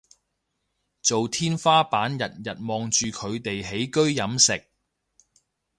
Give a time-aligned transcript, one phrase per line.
[1.03, 4.65] 做天花板日日望住佢哋起居飲食